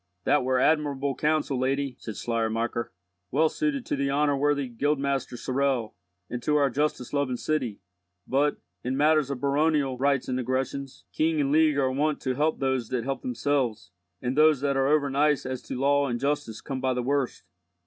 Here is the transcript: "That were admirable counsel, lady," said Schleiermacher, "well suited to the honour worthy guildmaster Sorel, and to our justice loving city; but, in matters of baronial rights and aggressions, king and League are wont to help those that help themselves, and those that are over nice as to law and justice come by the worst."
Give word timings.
"That 0.23 0.43
were 0.43 0.57
admirable 0.57 1.13
counsel, 1.13 1.59
lady," 1.59 1.95
said 1.99 2.15
Schleiermacher, 2.17 2.91
"well 3.29 3.49
suited 3.49 3.85
to 3.85 3.95
the 3.95 4.09
honour 4.09 4.35
worthy 4.35 4.67
guildmaster 4.67 5.37
Sorel, 5.37 5.93
and 6.27 6.41
to 6.41 6.55
our 6.55 6.71
justice 6.71 7.13
loving 7.13 7.37
city; 7.37 7.81
but, 8.25 8.57
in 8.83 8.97
matters 8.97 9.29
of 9.29 9.39
baronial 9.41 9.99
rights 9.99 10.27
and 10.27 10.39
aggressions, 10.39 11.05
king 11.13 11.39
and 11.39 11.51
League 11.51 11.77
are 11.77 11.91
wont 11.91 12.19
to 12.21 12.33
help 12.33 12.57
those 12.59 12.89
that 12.89 13.03
help 13.03 13.21
themselves, 13.21 13.91
and 14.23 14.35
those 14.35 14.61
that 14.61 14.75
are 14.75 14.87
over 14.87 15.11
nice 15.11 15.45
as 15.45 15.61
to 15.61 15.79
law 15.79 16.07
and 16.07 16.19
justice 16.19 16.61
come 16.61 16.81
by 16.81 16.95
the 16.95 17.03
worst." 17.03 17.43